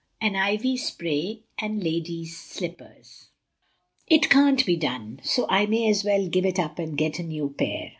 [0.19, 3.27] AN IVY SPRAY AND LADIES' SLIPPERS
[4.07, 5.19] "IT can't be done!
[5.23, 7.89] So I may as well give it I up and get a new pair.